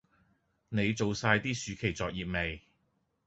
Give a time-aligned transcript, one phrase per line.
[0.69, 2.59] 你做曬啲暑期作業未？